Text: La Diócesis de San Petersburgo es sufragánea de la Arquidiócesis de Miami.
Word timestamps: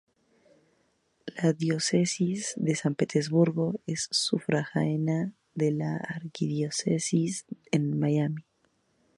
La 1.35 1.53
Diócesis 1.53 2.53
de 2.55 2.73
San 2.75 2.95
Petersburgo 2.95 3.79
es 3.85 4.07
sufragánea 4.09 5.31
de 5.53 5.71
la 5.73 5.97
Arquidiócesis 5.97 7.45
de 7.71 7.77
Miami. 7.79 8.43